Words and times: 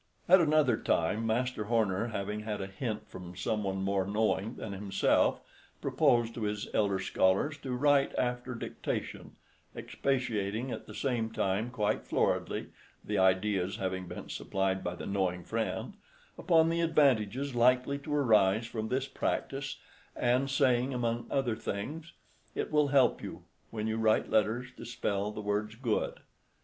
At 0.27 0.41
another 0.41 0.77
time, 0.77 1.27
Master 1.27 1.65
Horner, 1.65 2.07
having 2.07 2.39
had 2.39 2.59
a 2.59 2.65
hint 2.65 3.07
from 3.07 3.35
some 3.37 3.63
one 3.63 3.83
more 3.83 4.03
knowing 4.03 4.55
than 4.55 4.73
himself, 4.73 5.41
proposed 5.79 6.33
to 6.33 6.41
his 6.41 6.67
elder 6.73 6.97
scholars 6.97 7.55
to 7.59 7.75
write 7.75 8.11
after 8.17 8.55
dictation, 8.55 9.35
expatiating 9.75 10.71
at 10.71 10.87
the 10.87 10.95
same 10.95 11.29
time 11.29 11.69
quite 11.69 12.07
floridly 12.07 12.69
(the 13.05 13.19
ideas 13.19 13.75
having 13.75 14.07
been 14.07 14.27
supplied 14.29 14.83
by 14.83 14.95
the 14.95 15.05
knowing 15.05 15.43
friend), 15.43 15.93
upon 16.35 16.69
the 16.69 16.81
advantages 16.81 17.53
likely 17.53 17.99
to 17.99 18.11
arise 18.11 18.65
from 18.65 18.87
this 18.89 19.07
practice, 19.07 19.77
and 20.15 20.49
saying, 20.49 20.95
among 20.95 21.27
other 21.29 21.55
things, 21.55 22.13
"It 22.55 22.71
will 22.71 22.87
help 22.87 23.21
you, 23.21 23.43
when 23.69 23.85
you 23.85 23.97
write 23.99 24.31
letters, 24.31 24.69
to 24.77 24.83
spell 24.83 25.29
the 25.29 25.41
words 25.41 25.75
good." 25.75 26.21